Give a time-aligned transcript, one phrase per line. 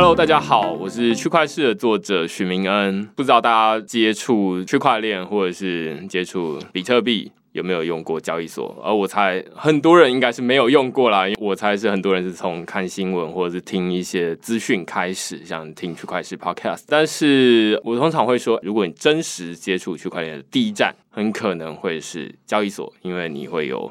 [0.00, 3.04] Hello，大家好，我是区块市的作者许明恩。
[3.16, 8.80] 不知道大家接触区块链或者是接触比特币有没有用过交易所？
[8.80, 16.84] 而我猜很多人应该是没有用过啦，因为我猜是很多人是从看新闻或者是听一些资讯开始，像听区块市 Podcast。
[16.86, 23.90] 但是我通常会说，如果你真实接触区块链的第一站，很可能会是交易所，因为你会有。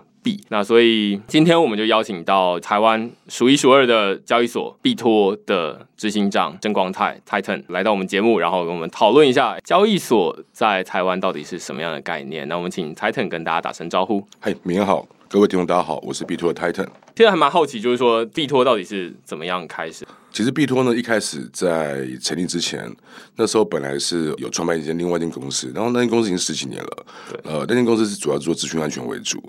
[0.50, 12.48] 那所以今天我们就邀请到台湾数一数二的交易所币托的执行长郑光泰 Titan 来到我们节目，然后跟我们讨论一下交易所在台湾到底是什么样的概念。
[12.48, 14.26] 那我们请 Titan 跟大家打声招呼。
[14.40, 16.88] 嗨，明好，各位听众大家好，我是币托的 Titan。
[17.18, 20.06] 现在还蛮好奇，就是说币托到底是怎么样开始？
[20.32, 22.96] 其实币托呢，一开始在成立之前，
[23.38, 27.06] 那时候本来是有创办一间另外一间公司，然后那间公司已经十几年了。
[27.44, 29.42] 呃，那间公司是主要做资讯安全为主。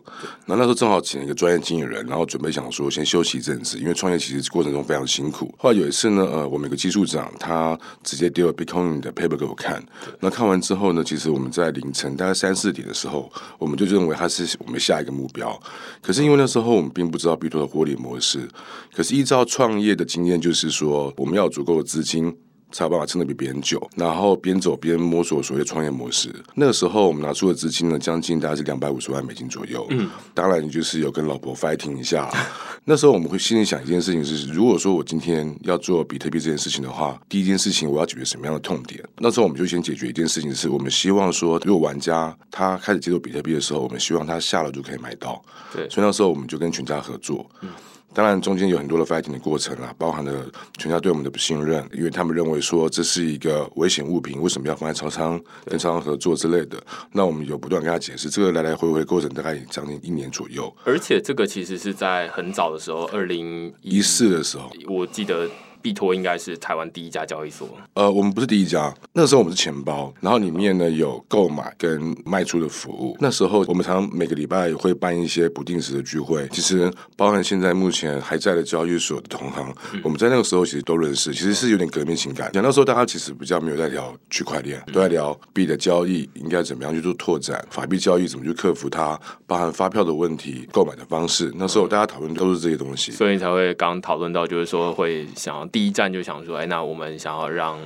[0.46, 5.54] 那那时候正好请了一个专业经理人，然后准备想说先休息一阵子，因为创业其实过程中非常辛苦。
[5.58, 9.84] 后来有一次呢，呃，我们有个技术长他直接丢了 Bitcoin 的 paper 给我看。
[10.20, 15.60] 那看完之后呢，其实我们在凌晨大概三四点的时候，我们就认为他是我们下一个目标。
[16.00, 18.48] 可是因为那时候我们并不知道币托的获利模式。
[18.92, 22.36] 可是依照创业的经验，就是说我们要足够的资金。
[22.70, 26.34] 才有办法撑得比别人久，然后边走边摸索所谓创业模式。
[26.54, 29.86] 那个时候我们拿出的资金呢，将近大概是两百五十万美金左右。
[29.90, 32.30] 嗯，当然你就是有跟老婆 fighting 一下。
[32.84, 39.02] 那时候我们会心里想一件事情是：如果说我今天要做比特币这件事情的话，第一件事情我要解决什么样的痛点？
[39.18, 45.42] 那时候我们就先解决一件事情，是我们希望说，如果玩家他开始接触比特币的时候，我们希望他下了就可以买到。
[45.72, 47.44] 对，所以那时候我们就跟全家合作。
[47.60, 47.68] 嗯。
[48.14, 56.82] 当然，中间有很多的 fighting 的过程啦，包含了全家对我们的不信任，因为他们认为说这是一个危险物品，为什么要放在超商跟超商合作之类的？
[57.12, 60.74] 那我们有不断跟他解释，这个来来回回过程大概将近一年左右。
[60.84, 65.48] 而且这个其实是在很早的时候，二零一四的时候，我记得。
[65.80, 67.68] 币托应该是台湾第一家交易所。
[67.94, 73.16] 呃，我们不是第一家，那时候我们是钱包，然后里面呢有购买跟卖出的服务。
[73.20, 79.72] 那时候我们常常每个礼拜会办一些不定时的聚会，其实包含现在目前还在的交易所的同行，
[80.02, 82.50] 我们在那个时候其实都认识，其实是有点革命情感。
[82.52, 91.52] 讲那时候大家其实比较没有在聊区块链，都在聊币的交易应该怎么样去做拓展，法币交易怎么去克服它，包含发票的问题、购买的方式。
[91.54, 95.67] 那时候大家讨论都是这些东西，所以才会刚讨论到，就是说会想要。
[95.70, 97.78] 第一站就想说，哎，那我们想要让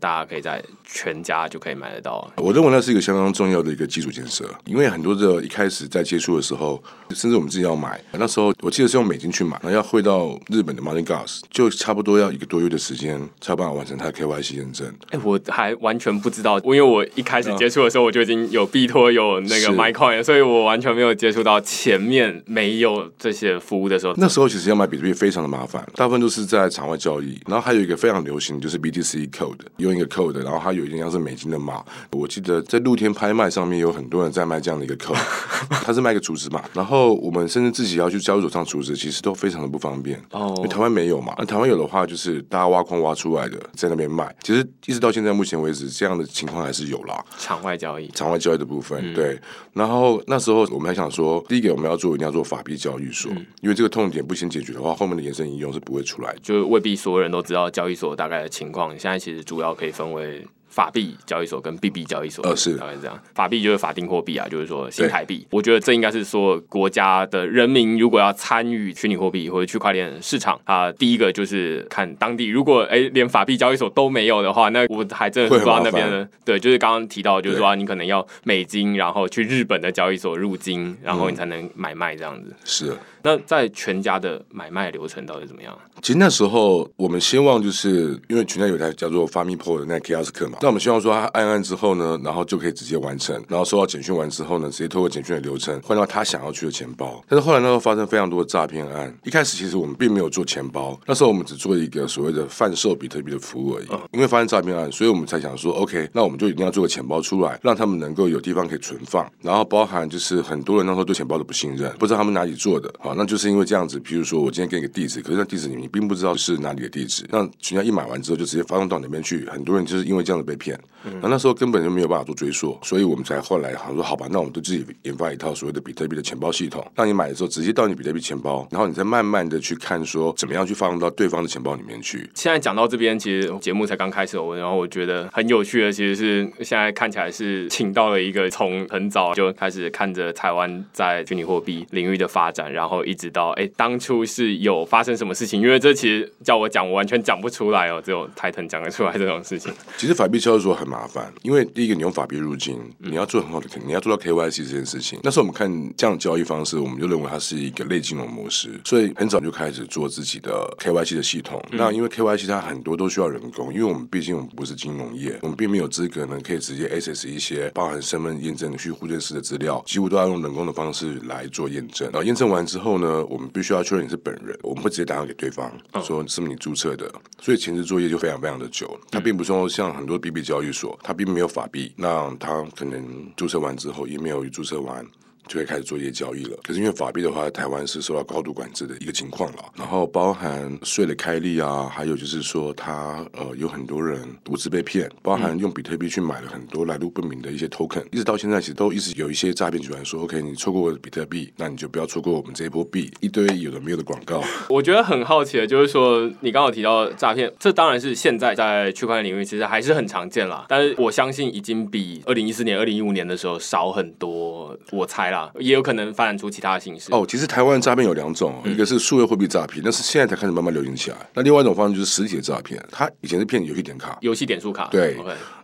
[0.00, 2.30] 大家可以在全家就可以买得到。
[2.36, 14.92] 我认为那是一个相当重要的一个基础建设，因为很多的一开始在接触的时候，甚至我们自己要买，那时候我记得是用美金去买，然后要汇到日本的 Money Gas，就差不多要一个多月的时间才有办法完成它的 KYC 认证。
[15.10, 24.14] 哎，我还完全不知道，因为我一开始接触的时候，我就已经有币托有那个 MyCoin，所以我完全没有接触到前面没有这些服务的时候。
[24.16, 27.21] 那时候其实要买比特币非常的麻烦，大部分都是在场外交易。
[27.46, 31.84] 然后还有一个非常流行，就是 BTC Code，用一个 Code，然后它有一点像是美金的码。
[32.12, 35.18] 我记得在露天拍卖上面有很多人在卖这样的一个 Code，
[35.84, 36.62] 它是卖个储值码。
[36.72, 40.20] 然后我们甚至自己要去交易所上储值，其实都非常的不方便。
[40.30, 41.34] 哦，因为台湾没有嘛。
[41.38, 44.34] 那台湾有的话，就是大家挖矿挖出来的，在那边卖。
[44.42, 47.24] 其实一直到现在目前为止，这样的情况还是有啦。
[47.38, 49.38] 场外交易，场外交易的部分，对。
[49.72, 56.38] 然后那时候我们还想说，第一个我们要做，一定要做法币交易所，因为这个痛点不先解决的话，后面的延伸应用是不会出来的。
[56.42, 58.90] 就未必所有人都知道交易所大概的情况。
[58.98, 60.46] 现在其实主要可以分为。
[60.72, 63.20] 法币交易所跟币币交易所，呃是大概是这样。
[63.34, 65.46] 法币就是法定货币啊，就是说新台币。
[65.50, 72.46] 我觉得这应该是说国家的人民如果要参与虚拟货币或者区块链市场啊，第一个就是看当地。
[72.46, 76.26] 如果哎连法币交易所都没有的话，那我还真的不知道那边的。
[76.42, 82.56] 对，就是刚刚提到，就是说你可能要美金，然后去日本的交易所入金，然后你才能买卖这样子。
[82.64, 82.96] 是。
[83.22, 85.76] 那在全家的买卖流程到底怎么样？
[86.00, 97.22] 其实那时候我们希望就是因为全家有台叫做 FamiPro 的那 Kiosk 嘛，那我们希望说他按按之后呢，然后就可以直接完成，然后收到简讯完之后呢，直接透过简讯的流程换到他想要去的钱包。
[97.28, 103.86] 但是后来那时候发生非常多的诈骗案，一开始其实我们并没有做钱包，那时候我们只做一个所谓的贩售比特币的服务而已。
[104.12, 109.30] 因为发生诈骗案，所以我们才想说，OK，那我们就一定要做个钱包出来，让他们能够有地方可以存放。
[109.40, 113.98] 然后包含就是很多人那时候对钱包的不信任，不知道他们哪里做的，那就是因为这样子。
[114.00, 120.78] 比如说，我今天给你个地址，可是那地址你并不知道是哪里的地址，那全家一买完之后就直接发送到那边去，很多人就是因为这样子被骗。
[121.20, 132.30] 那那时候根本就没有办法做追溯，所以我们才后来好像说好吧，那我们就自己研发一套所谓的比特币的钱包系统，让你买的时候直接到你比特币钱包，然后你再慢慢的去看说怎么样去放到对方的钱包里面去。
[132.34, 145.62] 现在讲到这边，其实节目才刚开始，我然后我觉得很有趣的，其实是现在看起来是请到了一个从很早就开始看着台湾在虚拟货币领域的发展，然后后一直到哎当初是有发生什么事情？
[145.62, 149.72] 因为这其实叫我讲，我完全讲不出来哦，只有台腾讲得出来这种事情。
[149.96, 155.18] 其实法币交易所很麻烦，因为第一个你用法币入境，你要做很好的，你要做到 KYC 这件事情。
[155.22, 155.66] 那时候我们看
[155.96, 161.62] 这样的交易方式，我们就认为它是一个类金融模式，所以很早就开始做自己的 KYC 的系统。
[161.72, 172.08] 那因为 KYC 它很多都需要人工，因为我们毕竟我们不是金融业，我们并没有资格呢可以直接 access 一些包含身份验证、去户政事的资料，几乎都要用人工的方式来做验证。
[172.12, 175.72] 然后验证完之后呢，我们必须要确认你是本人，我们会直接打电话给对方，
[176.02, 177.10] 说是不是你注册的。
[177.40, 178.98] 所以前置作业就非常非常的久。
[179.10, 185.04] 它并不是说像很多 BB 交易所，他并没有法币，那他可能注册完之后也没有注册完。
[185.52, 186.56] 就会开始做一些交易了。
[186.62, 189.64] 可是因为法币的话，台湾是受到高度管制的一个情况了。
[189.76, 204.42] 然后包含税的开立啊，还有就是说，他呃有很多人独自被骗，包含用比特币去买了很多来路不明的一些 token，一直到现在其实都一直有一些诈骗集团说，OK，你错过比特币，那你就不要错过我们这一波币，一堆有的没有的广告。
[204.70, 210.64] 我觉得很好奇的就是说，你刚刚提到诈骗，这当然是现在在区块链领域其实还是很常见啦。
[210.68, 215.41] 但是我相信已经比二零一四年、二零一五年的时候少很多，我猜啦。
[215.58, 217.24] 也有可能发展出其他的形式哦。
[217.28, 221.16] 其实台湾诈骗有两种，一个是数位货币诈骗，那是现在才开始慢慢流行起来。
[221.34, 224.88] 那另外一种方式就是实体的诈骗，它以前是骗你游戏点卡、游戏点数卡。
[224.90, 225.16] 对。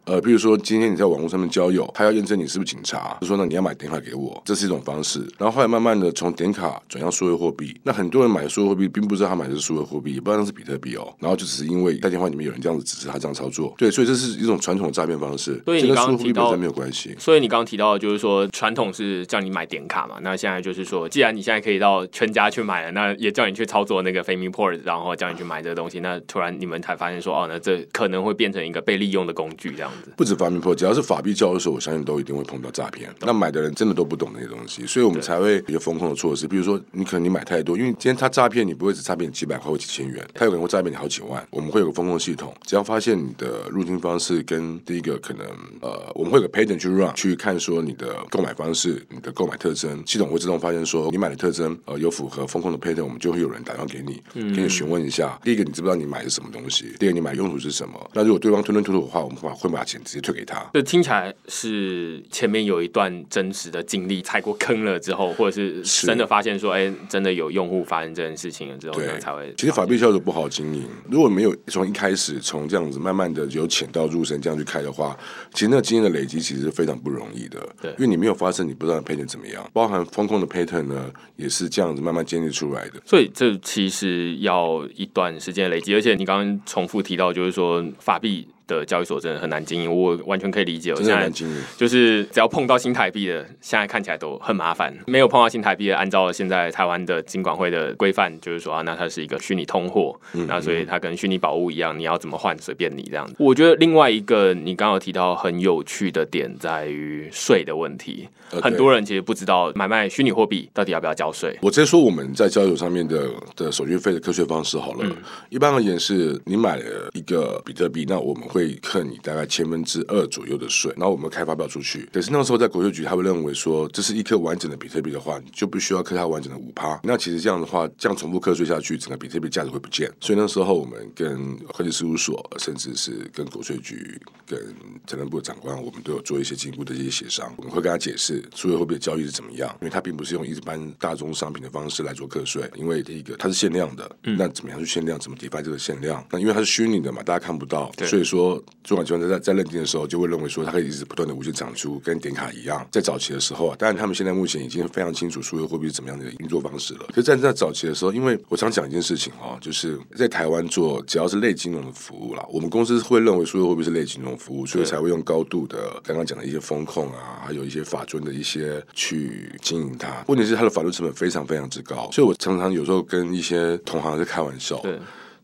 [0.09, 5.21] 呃，比如说今天你在网络上面交友，他要验证你是不是警察，就说那你要买点卡给我，这是一种方式。
[5.37, 11.15] 然后后来慢慢的从点卡转向数位货币，那很多人买数位货币，并不知道他买的是数位货币，也不知道那是比特币哦。
[11.19, 15.61] 然后就只是因为在电话里面有人这样子指示他这样操作，对，所以这是一种传统的诈骗方式。
[15.67, 17.15] 所以你刚刚提到没有关系。
[17.19, 30.13] 所以你刚刚提到就是说传统是叫你买点卡嘛，那现在就是说，既然你现在可以到全家去买了，那也叫你去操作那个 Family Port，然后叫你去买这个东西，那突然你们才发现说，哦，那这可能会变成一个被利用的工具这样子。
[30.17, 30.77] 不止 Family Port。
[30.79, 33.13] 只要是法币交易所，我相信都一定会碰到诈骗。
[33.21, 36.47] 那买的人真的都不懂那些东西，所以我们才会有风控的措施。
[36.47, 41.45] 比如说，你可能你买太多，因为今天他诈骗你不会只诈骗你几百块或几千元，他有可能会诈骗你好几万。
[41.51, 45.45] 我们会有个风控系统，只要发现你的入侵方式跟第一个可能
[45.81, 54.23] 呃，我们会有个 pattern 去 run 去看说你的购买方式、你的购买特征，系统会自动发现说你买的特征呃有符合风控的 pattern，我们就会有人打电话给你，
[54.55, 55.39] 给你询问一下。
[55.43, 56.95] 第一个你知不知道你买的什么东西？
[56.99, 57.99] 第二个你买用途是什么？
[58.13, 60.69] 那如果对方吞吞吐吐的话，我们会会把钱直接退给他。
[60.75, 61.35] 这听起来。
[61.49, 69.53] 是前面有一段真实的经历，踩过坑了之后，或者是真的发现说，哎，真的有用户发生这件事情了之后，才会。
[69.57, 75.19] 其实法币销售不好经营，如果没有从一开始从这样子慢慢的由浅到入深这样去开的话，
[75.53, 77.59] 其实那个经验的累积其实是非常不容易的。
[77.81, 83.01] 对，因为你没有发生，你不知道 pattern 怎么样，包含风控的 pattern 呢，也是这样子慢慢建立出来的。
[83.05, 88.47] 所以这其实要一段时间累积，而且你刚刚重复提到，就是说法币。
[88.69, 90.93] 的交易所真的很难经营，我完全可以理解。
[90.93, 91.29] 我现在
[91.77, 94.97] 就是只要碰到新台币的，现在看起来都很麻烦。
[95.07, 100.15] 没有碰到新台币的，按照现在台湾的金管会的规范，就是说啊，那它是一个虚拟通货，
[100.47, 103.35] 那所以它跟虚拟宝物一样，你要怎么换随便你这样子。
[103.39, 111.57] 我觉得另外一个你刚刚提到很有趣的点在于税的问题，很多人其实不知道买卖虚拟货币到底要不要交税。
[111.63, 115.17] 我直接说我们在交易所上面的的手续费的科学方式好了，
[115.49, 118.58] 一般而言是你买了一个比特币，那我们会。
[118.59, 122.09] 会扣你大概千分之二左右的税，然后我们开发票出去。
[122.13, 126.99] 可是那个时候在国税局，他会认为说，这是一颗完整的比特币的话，你就必须要克它完整的五趴。
[127.05, 130.11] 那其实这样的话，这样重复课税下去，整个比特币价值会不见。
[130.21, 134.59] 所以那时候我们跟会计事务所，甚至是跟国税局、跟
[135.07, 137.53] 财政部的长官，我们都有做一些进一步的一些协商。
[137.59, 142.69] 我们会跟他解释，数字货币的交易是怎么样，因为它并不是用一般大宗商品的方式来做课税。
[142.75, 145.17] 因为第一个它是限量的，那怎么样去限量？
[145.19, 146.25] 怎么抵发这个限量？
[146.31, 148.48] 那因为它是虚拟的嘛，大家看不到，所以说。
[148.85, 152.87] 主管机关在在认定的时候，就会认为说，它可以一直不断的无限产出，跟点卡一样。
[152.91, 157.07] 在早期的时候啊，当然他们现在目前已经非常清楚数字货币是怎么样的运作方式了。
[157.09, 170.25] 可是，在在早期的时候，因为我常讲一件事情哈，就是在台湾做只要是类金融的服务啦，我们公司会认为数字货币是类金融服务，所以才会用高度的刚刚讲的一些风控啊，还有一些法尊的一些去经营它。
[170.29, 174.83] 问题是它的法律成本非常非常之高，所以我常常有时候跟一些同行在开玩笑，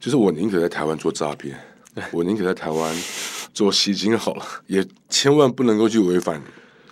[0.00, 1.58] 就是我宁可在台湾做诈骗。
[2.10, 2.94] 我宁可在台湾
[3.52, 6.40] 做吸金好了，也千万不能够去违反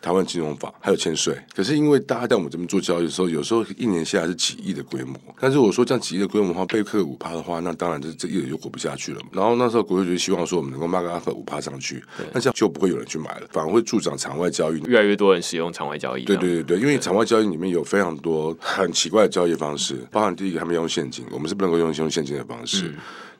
[0.00, 1.37] 台湾金融法，还有欠税。
[1.54, 5.16] 可是因为大家在我们这边做交易的时候，有时候一年下来是几亿的规模。
[5.38, 9.21] 但是我说这样几亿的规模的话，被克五趴的话，那当然这这一年就活不下去了。
[9.30, 16.25] 然后那时候国会局希望说，我们能够卖个阿克五趴上去，那这样就不会有人去买了，反而会助长场外交易，越来越多人使用场外交易。
[16.25, 22.92] 对对对对，因为场外交易里面有非常多很奇怪的交易方式，包含第一个他们用现金，我们是不能够用用现金的方式。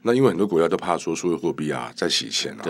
[0.03, 2.63] 那因为很多国家都怕说数字货币啊在洗钱啊，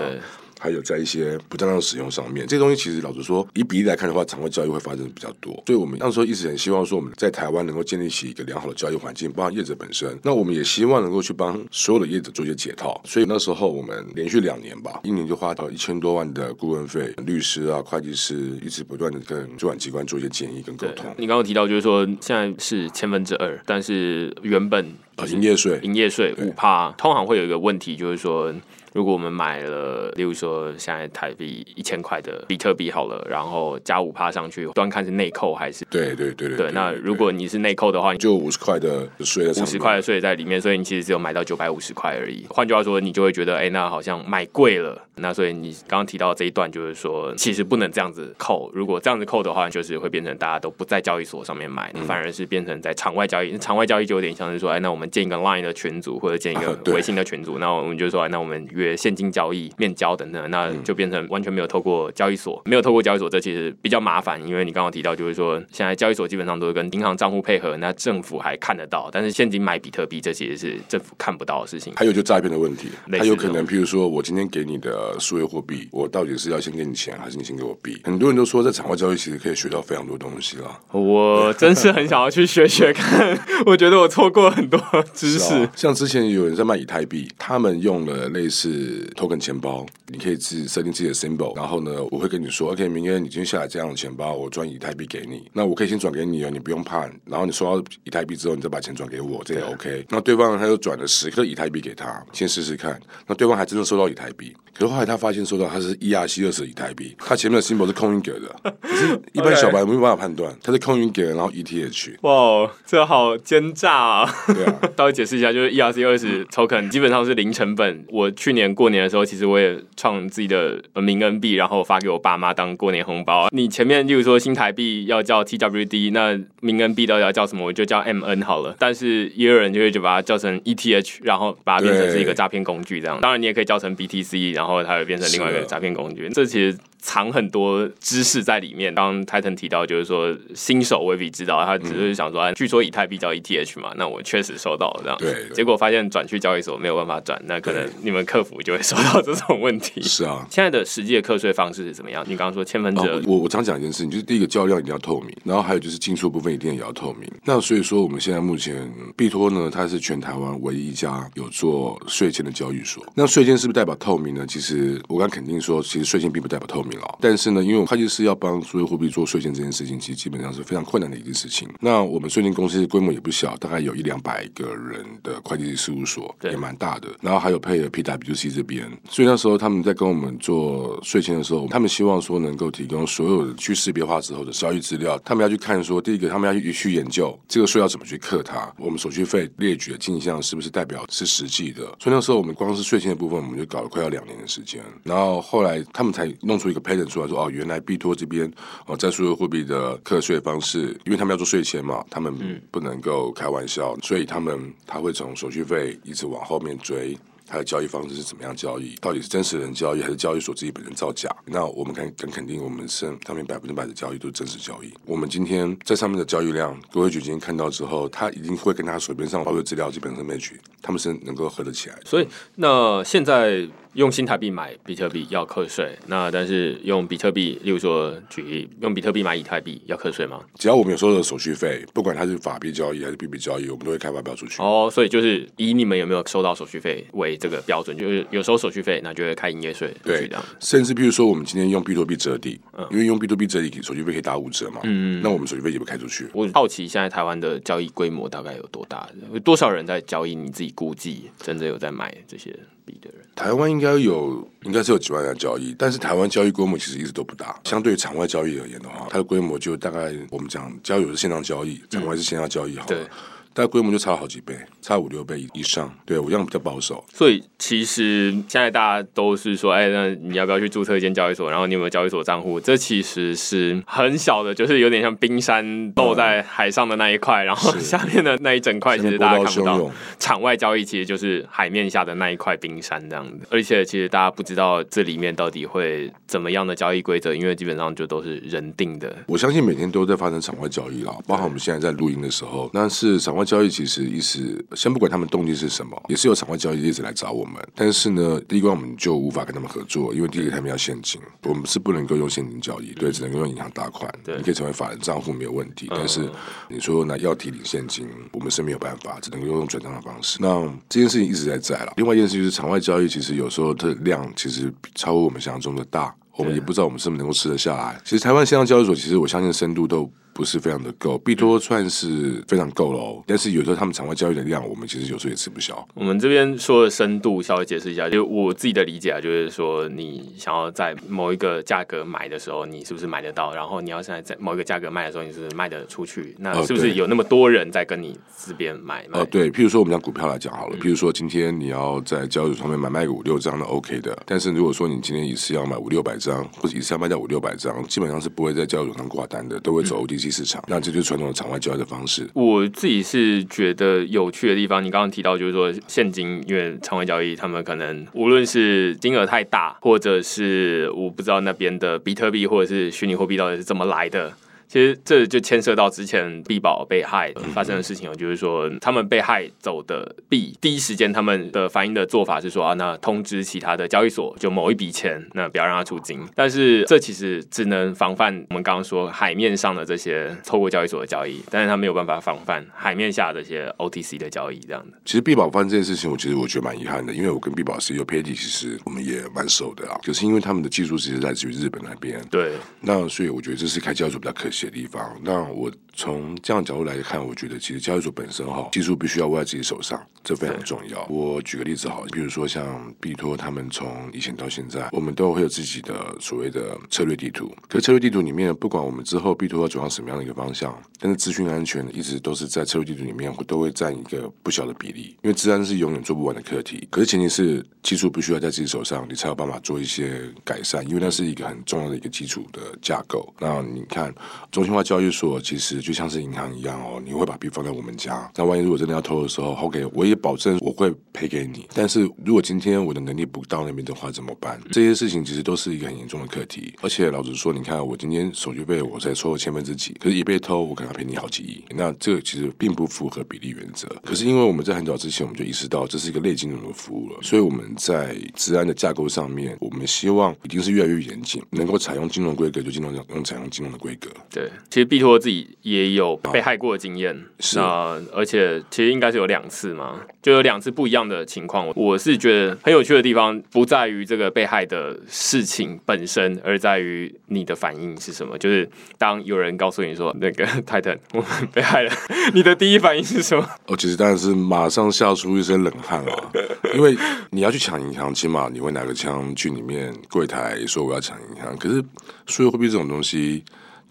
[0.62, 5.52] 还有在一些不正当使用上面，这些东西其实老实说，以比例来看的话，场外交易会发生比较多。
[5.66, 10.16] 所以我们那时候一直很希望说，我们在台湾能够建立起一个良好的交易环境，包括业者本身。
[10.22, 13.00] 那我们也希望能够去帮所有的业者做一些解套。
[13.04, 21.12] 所以那时候我们连续两年吧，一年就花到一千多万的顾问费，律师啊、会计师一直不断的跟主管机关做一些建议跟沟通。
[21.18, 28.54] 你刚刚提到就是说，现在是千分之二，但是原本啊，营业税，营业税五帕，通常会有一个问题，就是说。
[28.92, 35.84] 如果我们买了，例如说现在台币一千块的比特币好了，然后加五趴上去，端看是内扣还是？
[35.90, 36.70] 对对对对。
[36.72, 42.46] 那如果你是内扣的话，你就五十块的税，五十块的税在里面，所以你其实只有买到九百五十块而已。
[42.50, 45.00] 换句话说，你就会觉得，哎，那好像买贵了。
[45.16, 48.70] 那所以你刚刚提到这一段，就是说，其实不能这样子扣。
[48.74, 53.56] 如果这样子扣的话，就是会变成大家都不在交易所上面买，反而是变成在场外交易。
[53.58, 59.72] 场外交易就有点像是说，哎，那我们建一个 Line 的群组，或者建一个微信的群组，那我们就说，哎那我们约现金交易。
[59.78, 64.40] 面交等等，那就变成完全没有透过交易所，没有透过交易所，这其实比较麻烦。
[64.46, 71.92] 因为你刚刚提到，就是说现在交易所基本上都是跟银行账户配合，那政府还看得到，但是现金买比特币，这其实是政府看不到的事情。
[71.96, 78.00] 还有就诈骗的问题，还有可能，譬如说我今天给你的数位货币，我到底是要先给你钱，还是你先给我币？
[78.04, 80.80] 很多人都说，在场外交易其实可以学到非常多东西了。
[80.92, 84.80] 我真是很想要去学学看，我觉得我错过很多
[85.12, 85.68] 知识。
[85.74, 88.71] 像之前有人在卖以太币，他们用了类似
[89.14, 89.52] token 钱。
[89.62, 95.48] 包，你可以自设定自己的 symbol，然后呢，我会跟你说，OK，明天你今天下来这样的钱包，我转以太币给你。
[95.52, 97.02] 那我可以先转给你哦，你不用怕。
[97.26, 100.04] 然后你收到以太币之后，你再把钱转给我，这也 OK。
[100.08, 102.98] 那对方他又转了十颗以太币给他，先试试看。
[103.26, 104.52] 那对方还真的收到以太币。
[104.74, 112.16] 可是后来他发现，收到他是 ERC 二十以太币，他前面的 symbol 是空运给的， 可是一般小白没有办法判断，他是空运给的，然后 ETH。
[112.22, 114.34] 哇，这好奸诈啊！
[114.48, 118.04] 对啊， 稍微解释一下，就是 ERC 二十 token 基本上是零成本。
[118.08, 123.48] 我去年过年的时候，其实我也创自己的名恩币，然后发给我爸妈当过年红包。
[123.52, 127.64] 你前面例如说新台币要叫 TWD，那名恩币到底要叫什么？
[127.66, 128.74] 我就叫 MN 好了。
[128.78, 133.20] 但是也有人就会就把它叫成 ETH，然后把它变成是一个诈骗工具这样。
[133.20, 134.62] 当然你也可以叫成 BTC，然后。
[134.62, 136.78] 然后它会变成另外一个诈骗工具，这其实。
[137.02, 138.94] 藏很多知识在里面。
[138.94, 145.18] 刚刚 Titan 提到，就是说新手未必知道，他只是想说，据说以太币叫 ETH 嘛，那我确实收到了这样。
[145.18, 145.48] 对。
[145.52, 150.00] 结果发现转去交易所没有办法转，那可能你们客服就会收到这种问题。
[150.02, 150.46] 是啊。
[150.48, 152.24] 现在的实际的课税方式是怎么样？
[152.26, 153.20] 你刚刚说千分之二。
[153.26, 157.28] 我我常讲一件事情，就是第一个交易量一定要透明，然后还有就是进出部分一定也要透明。
[157.44, 163.04] 那所以说，我们现在目前币托呢，它是全台湾唯一一家有做税前的交易所。
[163.16, 164.46] 那税前是不是代表透明呢？
[164.46, 167.18] 其实我敢肯定说，其实税前并不代表透明了。
[167.20, 171.66] 但是呢，因因为会计师要帮数字货币做税前这件事情，其实基本上是非常困难的一件事情。
[171.80, 177.08] 那我们税前公司规模也不小，大概有一两百个人的会计师事务所，也蛮大的。
[177.22, 185.18] 然后还有配合 PWC 这边，所以那时候他们在跟我们做税前的时候，他们希望说能够提供所有的去识别化之后的交易资料。
[185.24, 191.80] 他们要去看说，第一个他们要去去研究这个税要怎么去克它，我们手续费列举的进项是不是代表是实际的。
[191.98, 194.82] 所以那时候我们光是税前的部分，我们就搞了快要两年的时间。
[195.04, 198.52] 然后后来他们才弄出一个 pattern 出来说，哦，原来币托这边
[198.86, 211.28] 哦，在数字货币的课税方式，因为他们要做税前嘛，他们不能够开玩笑，所以他们他会从手续费一直往后面追，他的交易方式是怎么样交易，到底是真实人交易还是交易所自己本人造假？
[211.44, 214.92] 那我们肯肯肯定，我们是上面百分之百的交易都是真实交易。
[215.04, 221.98] 我们今天在上面的交易量，各位局今天看到之后，他一定会跟他手边上包的资料基本上 match，他们是能够合得起来。
[222.04, 223.68] 所以那现在。
[223.94, 230.40] 用新台币买比特币要课税，那但是用比特币，例如说举例，用比特币买以太币要课税吗？
[230.54, 234.62] 只要我们有收的手续费，不管它是法币交易还是币币交易，我们都会开发票出去。
[234.62, 239.94] 哦，所以就是以你们有没有收到手续费为这个标准，就是有收手续费，那就会开营业税。
[240.02, 240.30] 对。
[240.60, 246.26] 甚至比如说我们今天用比特币折抵，嗯，因为用比特币折抵手续费可以打五折嘛，嗯嗯，那我们手续费也不开出去。
[246.32, 249.06] 我好奇现在台湾的交易规模大概有多大？
[249.32, 250.34] 有多少人在交易？
[250.34, 252.58] 你自己估计真的有在买这些？
[252.84, 257.58] 币的人，台湾应该有，应该是有几万人交易，但是台湾交易规模其实一直都不大。
[257.64, 262.86] 相对于场外交易而言的话，它的规模就大概我们讲交友是线上交易，场外是线下交易，好。
[262.86, 263.06] 对。
[263.54, 265.92] 但规模就差了好几倍，差五六倍以上。
[266.04, 267.04] 对我这样比较保守。
[267.12, 271.50] 所以其实现在大家都是说，哎，那你要不要去注册一间交易所？
[271.50, 272.58] 然后你有没有交易所账户？
[272.58, 279.90] 这其实是很小的，就是有点像冰山露在海上的那一块，然后下面的那一整块其实大家看不到。
[280.18, 283.46] 场外交易其实就是海面下的那一块冰山这样子。
[283.50, 289.14] 而且其实大家不知道这里面到底会怎么样的交易规则，因为基本上就都是人定的。
[289.26, 293.41] 我相信每天都在发生场外交易啦，包括我们现在在录音的时候，那是场外。
[293.42, 297.54] 外交易其实意思，先不管他们动机是什么，也是有场外交易一直来找我们。
[297.74, 304.08] 但是呢，第一关我们就无法跟他们合作，因为第一个他们要现金，我们是不能够用现金交易，对，只能够用银行打款。
[304.22, 306.30] 对，你可以成为法人账户没有问题，但是
[306.68, 310.38] 你说那要提领现金，我们是没有办法，只能够用转账的方式。
[310.40, 311.92] 那这件事情一直在在了。
[311.96, 318.00] 另外一件事就是场外交易，其实有时候的量其实超过我们想象中的大，我们也不知道我们是不是能够吃得下来。
[318.04, 320.08] 其实台湾线上交易所，其实我相信深度都。
[320.32, 323.22] 不是非常的够，币多算是非常够了哦。
[323.26, 325.86] 但是有时候他们场外交易的量，我们其实有时候也吃不消。
[325.94, 333.54] 我们这边说的深度，稍微解释一下，就我自己的理解啊，就是说你想要在某一个价格买的时候，你是不是买得到？
[333.54, 336.34] 然后你要现在在某一个价格卖的时候，你是不是卖得出去？
[336.38, 339.06] 那是不是有那么多人在跟你这边买？
[339.12, 350.62] 哦，对，譬如说我们讲股票来讲好了，譬如说今天你要在交易所上面买卖个五六张的 OK 的，但是如果说你今天一次要买五六百张，或者一次要卖掉五六百张，基本上是不会在交易所上挂单的，都会走 OTC 市场。
[350.68, 354.82] 那这就是传统的场外交易的方式，我自己是觉得有趣的地方。
[354.82, 364.32] 你刚刚提到，就是说现金，因为场外交易，他们可能无论是金额太大，或者是我不知道那边的比特币或者是虚拟货币到底是怎么来的。
[364.72, 376.18] 其实这就牵涉到之前币宝被害发生的事情哦，就是说他们被害走的币，第一时间他们的反应的做法是说啊，那通知其他的交易所，就某一笔钱，那不要让他出金。
[376.34, 384.96] 但是这其实只能防范我们刚刚说海面上的这些透过交易所的交易，但是他没有办法防范海面下这些 OTC 的交易这样的。
[385.04, 394.61] 其实币宝发生这件事情，我其实我觉得蛮遗憾的，因为我跟币宝是有 pad 其实我们也蛮熟的啊，就是因为他们的技术其实来自于日本那边，对，那所以我觉得这是开交易所比较可惜。
[394.62, 401.04] 这地方，那我从这样角度来看，我觉得其实交易所本身哈，技术必须要握在自己手上，这非常重要。
[401.08, 407.54] 我举个例子好，比如说像币托，他们从以前到现在，我们都会有自己的所谓的策略地图。
[407.68, 416.88] 可是策略地图里面，不管我们之后币托要走向什么样的一个方向，但是资讯安全一直都是在策略地图里面都会占一个不小的比例，因为治安是永远做不完的课题。
[416.90, 423.30] 可是前提是技术必须要在自己手上，你才有办法做一些改善，因为那是一个很重要的一个基础的架构。
[423.38, 424.14] 那你看。
[424.50, 431.66] 中心化交易所其实就像是银行一样哦，你会把币放在我们家，那万一如果真的要偷的时候，OK，我也保证我会赔给你。
[431.74, 434.60] 但是如果今天我的能力不到那边的话，怎么办？
[434.70, 436.72] 这些事情其实都是一个很严重的课题。
[436.80, 441.64] 而且老实说，你看我今天手续费我才抽了千分之几，可是一被偷，我可能要赔你好几亿。
[441.70, 443.88] 那这个其实并不符合比例原则。
[444.04, 454.10] 可是因为我们在很早之前我们就意识到这是一个类金融的服务了，所以我们在治安的架构上面，我们希望一定是越来越严谨，能够采用金融规格就金融用采用金融的规格。
[454.30, 457.18] 对，其实币托自己也有被害过的经验，
[457.54, 461.72] 那而且其实应该是有两次嘛，就有两次不一样的情况。
[461.74, 468.36] 我是觉得很有趣的地方，不在于这个被害的事情本身，而在于你的反应是什么。
[468.36, 471.90] 就是当有人告诉你说那个泰坦我们被害了，
[472.34, 473.48] 你的第一反应是什么？
[473.68, 476.30] 哦，其实当然是马上吓出一身冷汗啊，
[476.76, 476.94] 因为
[477.30, 481.56] 你要去抢银行，起码你会拿个枪去里面柜台说我要抢银行。
[481.56, 481.82] 可是
[482.26, 483.42] 数字货币这种东西。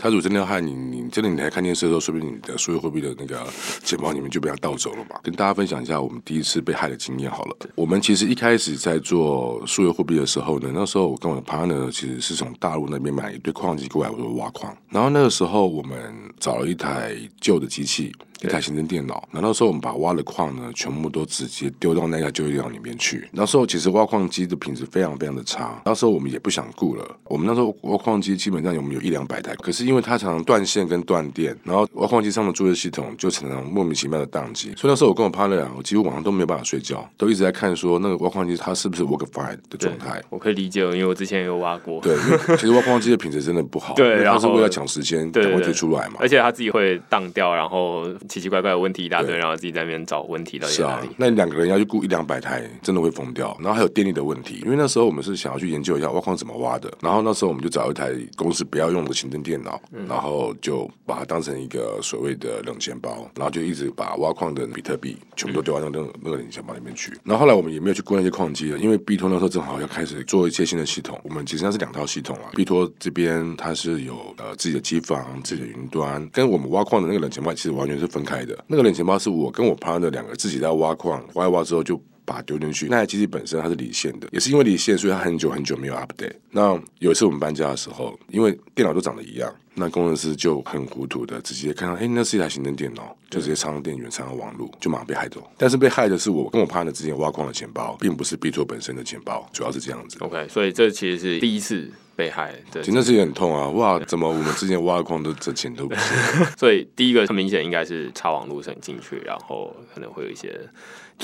[0.02, 3.46] 他如果真的要害你，你真的你来看电视的时候，说不定你的所有货币的那个
[3.84, 5.20] 钱包里面就被他盗走了嘛？
[5.22, 7.56] 跟大家分享一下我们第一次被害的经验好了。
[7.76, 14.76] 我们其实一开始在做数字货币的时候呢，那时候我跟我的 partner 其实是从大陆那边买一堆矿机过来，我说挖矿。
[14.90, 18.12] 然后那个时候我们找了一台旧的机器。
[18.42, 23.28] 一台行政电脑，那那时候我们把挖的矿呢，全部都直接丢到那台旧电脑里面去。
[23.32, 27.06] 那时候其实挖矿机的品质非常非常的差，那时候我们也不想顾了。
[27.26, 34.74] 我们那时候挖矿机基本上有没有一两百台，可是因为它常常断线跟断电，然后挖矿机上的作业系统就常常莫名其妙的宕机。
[34.76, 40.22] 所以那时候我跟我 partner，我几乎晚上都没有办法睡觉，都一直在看说那个挖矿机它是不是 work fine 的状态。
[40.30, 42.02] 我可以理解，因为我之前也有挖过。
[42.02, 42.16] 对，
[42.58, 43.94] 其实挖矿机的品质真的不好。
[43.96, 46.16] 对，然后是为了抢时间，赶快推出来嘛。
[46.20, 49.12] 而且它自己会宕掉，然后奇奇怪怪的问题一。
[49.12, 51.10] 大堆，然后自己在那边找问题到底哪里？
[51.18, 53.54] 那两个人要去雇一两百台，真的会疯掉。
[53.60, 56.90] 然后还有电力的问题，因为那时候我们是想要去研究一下挖矿怎么挖的。
[57.02, 67.12] 然后那时候我们就找一台公司不要用的行政电脑，然后就把它当成一个所谓的冷钱包，然后就一直把挖矿的比特币全部都丢到那个那个冷钱包里面去。
[67.26, 71.20] 然后后来我们也没有去雇那些矿机了，因为 B 托那时候正好要开始做一些新的系统。
[71.24, 78.58] 我们其实上是两套系统啊，B 托这边它是有呃自己的机房、自己的云端，跟我们挖矿的那个冷钱包其实完全是分开的。
[78.68, 82.88] 那个冷钱包是我跟我 partner 两个自己在挖矿，挖一挖之后就把它丢进去。
[82.90, 86.34] 那台机器本身它是离线的，也是因为离线，所以它很久很久没有 update。
[86.52, 95.42] 那有一次我们搬家的时候，因为电脑都长得一样，那工程师就很糊涂的直接看到，哎，那是一台行政电脑，就直接插上电源，插上网络，就马上被害走。
[95.58, 100.18] 但是被害的是我跟我 partner 之前挖矿的钱包，并不是 B 托本身的钱包，主要是这样子。
[100.20, 103.70] OK，所以这其实是第一次被害对，真的是也很痛啊！
[103.70, 106.14] 哇，怎么我们之前挖矿的这钱都不是？
[106.58, 110.70] 所以第一个很明显应该是插网路绳进去，然后可能会有一些就是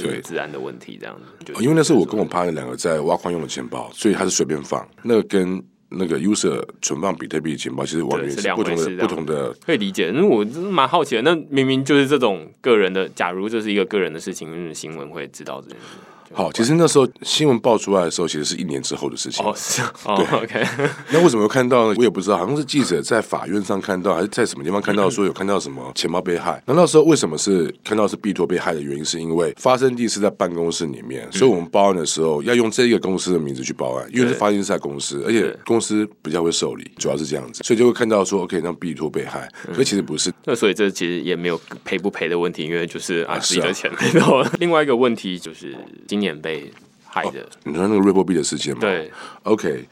[0.03, 1.53] 对治安的问题这样子。
[1.62, 4.88] 因为那是我跟我 partner 两个在挖矿用的钱包，所以他是随便放。
[5.03, 8.63] 那个跟那个 user 存放比特币的钱包，其实完全是两不
[9.07, 9.53] 同的。
[9.65, 11.21] 可以理解，因为我真的蛮好奇的。
[11.21, 15.86] 那明明就是这种个人的，假如这是一个个人的事情，嗯，新闻会知道这件事。
[16.29, 19.43] 就好，其实那时候新闻爆出来的时候，其实是一年之后的事情。
[19.45, 20.65] 哦是哦，OK，
[21.11, 21.95] 那为什么会看到呢？
[21.97, 26.61] 我也不知道，好像是记者在法院上看到，还是在什么地方看到说有看到什么钱包被害。
[26.65, 40.33] 那那时候为什么是看到是币托被害的原因，是因为发生地是在办公室里面，所以我们报案的时候要用这个公司的名字去报案，因为是发生是在公司，而且公司比较会受理，主要是这样子，所以就会看到说 OK，让币托被害，可其实不是。
[40.45, 44.43] 那所以这其实也没有赔不赔的问题，因为就是啊啊自己的钱没到。
[44.59, 45.75] 另外一个问题就是
[46.17, 46.73] 今年被
[47.08, 48.82] 害的，你说那个瑞波币的事件吗？
[48.82, 49.12] 对
[49.43, 49.88] ，OK，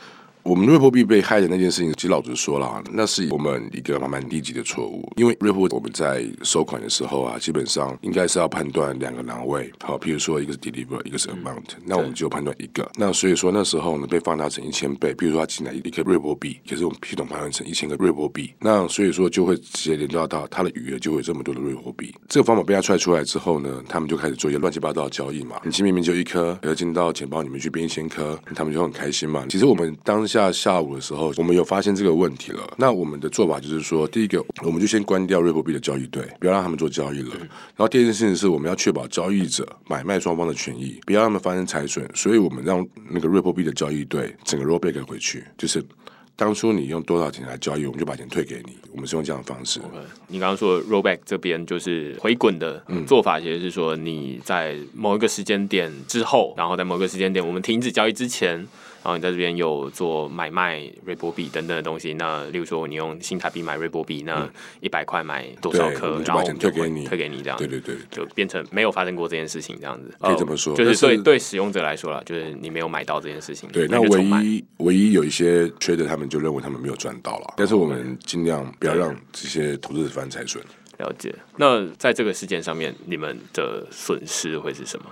[0.45, 5.11] 我们瑞波币被害的那件事情，其实老实说了，那是我们一个蛮低级的错误。
[5.17, 12.87] 因为瑞波我们在收款的时候啊，基本上应该是要判断两个栏位，好，比如说一个是 deliver，一个是 amount，、那我们就判断一个。
[12.95, 22.13] 那所以说那时候呢，被放大成一千倍，比如说他进来一个瑞波币，可是我们系统判断成一千个瑞波币，那所以说就会直接连到到他的余额就会有这么多的瑞波币。
[22.29, 25.55] 这个方法被他踹出来之后呢，他们就开始做一些乱七八糟的交易嘛。
[25.63, 29.43] 你明明就一颗，要进到钱包里面去变一千颗，他们就很开心嘛。
[29.49, 32.61] 其实我们当下下午的时候，我们有发现这个问题了。
[32.77, 37.35] 那我们的做法就是说，第一个，我们就先关掉瑞波币的交易队，不要让他们做交易了。
[37.37, 42.05] 然后第二件事情是，我们要确保交易者买卖双方的权益，不要让他们发生财损。
[42.13, 45.83] 所以我们让那个瑞波币的交易队整个 rollback 回去，就是。
[46.37, 48.77] 当初你用多少钱来交易，我们就把钱退给你。
[48.91, 49.79] 我们是用这样的方式。
[50.27, 58.67] 你刚刚说 rollback 这边就是回滚的做法，其实是说你在某一个时间点之后，然后在某个时间点我们停止交易之前，
[59.05, 62.15] 然后你在这边有做买卖瑞波币等等的东西。
[62.15, 67.55] 那例如说你用新台币买瑞波币，那一百块买多少颗，对我们就然后把钱退给你退给你这样。
[67.55, 77.53] 对对对对就变成没有发生过这件事情这样子，可以这么说哦就是对对使用者来说了，就是你没有买到这件事情，对，那唯一唯一有一些缺的，他们就认为他们没有赚到了。
[77.55, 80.63] 但是我们尽量不要让这些投资者发生财损。
[80.97, 81.35] 了解。
[81.57, 85.05] 那在这个事件上面，你们的损失会是什么？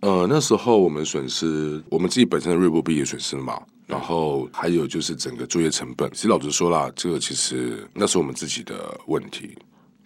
[0.00, 6.10] 呃，那时候我们损失我们自己本身的瑞波币也损失了嘛，然后还有就是整个作业成本。
[6.12, 9.56] 其实老实说啦，这个其实那是我们自己的问题，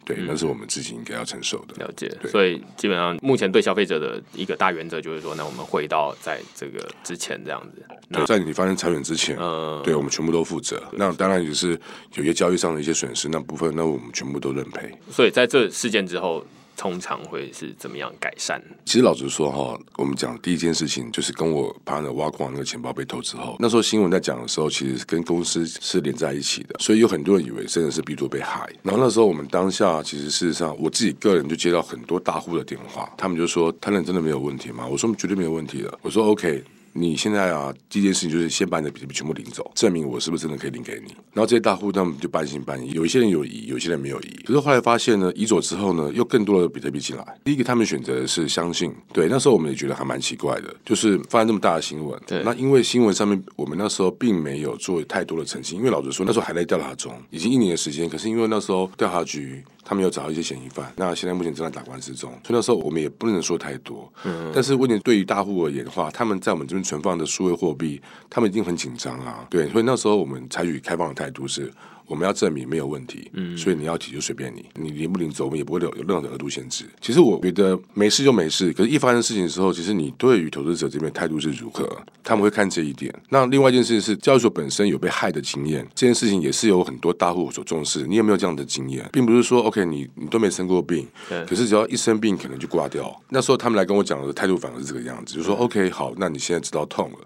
[0.04, 1.84] 对，那是我们自己应该要承受的。
[1.84, 7.84] 了解，所以基本上目前对消费者的一个大原则就是说，那我们回到在这个之前这样子。
[8.12, 10.82] 对，在你发生裁员之前，呃，对我们全部都负责。
[10.92, 11.78] 那当然也是
[12.14, 14.90] 有些交易上的一些损失，那部分那我们全部都认赔。
[15.10, 16.44] 所以在这事件之后，
[16.80, 18.58] 通常会是怎么样改善？
[18.86, 28.66] 其实老实说哈，我们讲第一件事情就是跟我 partner 挖矿那个钱包被偷之后，那时候新闻在讲的时候，其实跟公司是连在一起的，所以有很多人以为真的是 B 多被害。
[28.82, 34.86] 然后那时候我们当下其实事实上我自己个人就接到很多大户的电话，他们就说他人真的没有问题吗？
[34.86, 35.98] 我说绝对没有问题的。
[36.00, 36.64] 我说 OK。
[36.92, 41.14] 你现在啊，第一件事情就是先把你的比特币全部领走，证明我是不是真的可以领给你。
[41.32, 44.30] 然后这些大户他们就半信半疑，有一些人有疑，有一些人没有疑。
[44.44, 47.24] 可是后来发现呢，移走之后呢，又更多的比特币进来。
[47.44, 52.20] 第一个他们选择的是相信，对，那时候我们也觉得还蛮奇怪的，就是发生这么大的新闻。
[52.26, 58.08] 对那因为新闻上面我们那时候并没有做太多的澄清，因为老实说那时候还在调查中，已经一年的时间。
[58.08, 64.08] 可是因为那时候调查局他们有找到一些嫌疑犯，那现在目前正在打官司中，所以那时候我们也不能说太多。
[64.54, 69.44] 但是问题对于大户而言的话，他们在我们这边存放的数位货币，他们一定很紧张啊。
[69.50, 71.72] 对，所以那时候我们采取开放的态度是。
[72.10, 76.84] 我们要证明没有问题，嗯，所以你要提就随便你，你领不领走，我们也不会有有任何的额度限制。
[77.00, 81.88] 其实我觉得没事就没事，可是一发生事情的时候，其实你对于投资者这边态度是如何，
[82.24, 83.14] 他们会看这一点。
[83.28, 88.04] 那另外一件事情是，交易所本身有被害的经验，这件事情也是有很多大户所重视。
[88.08, 89.08] 你有没有这样的经验？
[89.12, 93.14] 并不是说 OK，你你都没生过病，对可是只要一生病，可能就挂掉。
[93.28, 97.18] 那时候他们来跟我讲的态度反而是这个样子，就说 OK，好，那你现在知道痛了。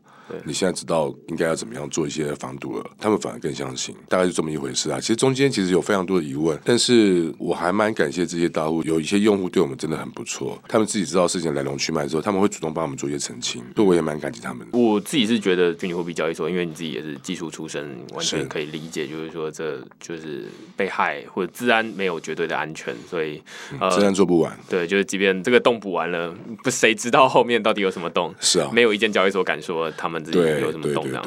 [0.45, 4.99] 你现在知道应该要怎么样做一些防堵了，他们反而更相信，大概就这么一回事啊。
[5.01, 14.79] 其实中间其实有非常多的疑问，但是我还蛮感谢这些大户，有一些用户对我们真的很不错，他们自己知道事情来龙去脉之后，他们会主动帮我们做一些澄清，所以我也蛮感激他们的。
[14.79, 23.43] 我自己是觉得虚拟货币交易所，因为你自己也是技术出身，完全可以理解，就是说这就是被害或者治安没有绝对的安全，所以
[23.81, 28.35] 呃治安做不完，对，就是即便这个洞补完了，不谁知道后面到底有什么洞？
[28.41, 31.24] 是啊，没有一间交易所敢说他们自己有什么动荡。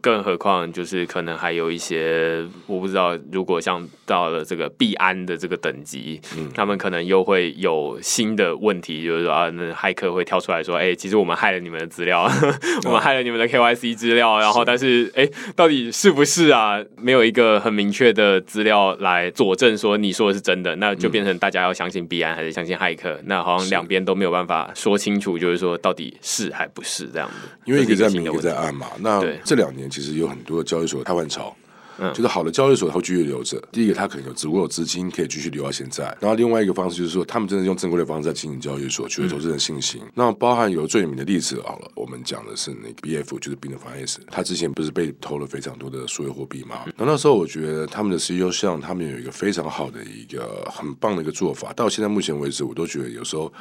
[0.00, 6.20] 更何况就是可能还有一些我不知道，如果像到了这个币安的这个等级，
[6.54, 12.30] 他们可能又会有新的问题，就是说啊，那骇客会跳出来说，哎，其实我们害了你们的资料，
[12.86, 16.78] 我们害了你们的 KYC 资料，然后但是哎，到底是不是啊？
[16.96, 23.18] 没有一个很明确的资料来佐证说你说的是真的，那就变成大家要相信币安还是相信骇客？
[23.24, 27.34] 那好像两边都没有办法说清楚，就是说到底是还不是这样的？
[27.64, 28.86] 因为一个在明，一个在按嘛。
[29.00, 31.54] 那这两年其实有很多的交易所开换潮。
[32.14, 33.60] 就是好的交易所，它会继续留着。
[33.72, 36.04] 第一个，它可能有足够的资金可以继续留到现在。
[36.20, 40.00] 然后另外一个方式就是说，他们真的用正规的方式在经营交易所，取得投资人信心。
[40.14, 46.84] 那包含有最有名的例子，好了，我们讲的是那个 B F，就是 b i n f i n c e 他之前不是被偷了非常多的数位货币吗？
[46.96, 51.72] 那那时候我觉得他们的 CEO 像他们有一个非常好的一个很棒的一个做法。
[51.72, 53.52] 到现在目前为止，我都觉得有时候。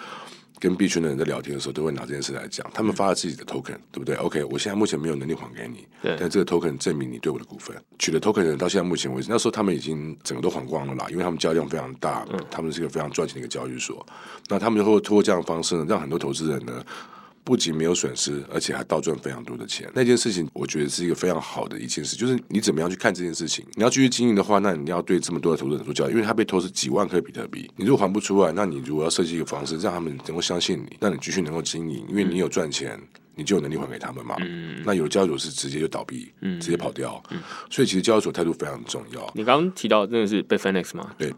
[0.60, 2.70] 跟币圈的人在聊天的时候，都会拿这件事来讲。
[2.74, 7.76] 他们发了自己的 token，对不对？OK，我现在目前没有能力还给你，但这个 token 证明你对我的股份。
[8.00, 14.06] 取了 token 的人到现在目前为止，那时候他们已经整个都还光了啦，因为他们交易量非常大，他们是一个非常赚钱的一个交易所。
[14.48, 16.84] 那他们就会通过这样的方式呢，让很多投资人呢。
[17.47, 19.89] 不仅没有损失，而且还倒赚非常多的钱。
[19.93, 22.17] 那件事情，我觉得是一个非常好的一件事。
[22.17, 23.65] 就是你怎么样去看这件事情？
[23.75, 32.99] 你要继续经营的话，那你要对这么多的投资者做教育，因为他被投资几万颗比特币，你如果还不出来，那你如果要设计一个方式，让他们能够相信你，让你继续能够经营，因为你有赚钱。
[33.38, 34.36] 你就有能力还给他们嘛？
[34.84, 37.21] 那有交易所是直接就倒闭，直接跑掉。
[37.69, 39.32] 所以其实交易所态度非常重要。
[39.34, 41.12] 你刚刚提到真的是 Bitfinex 吗？
[41.17, 41.32] 对。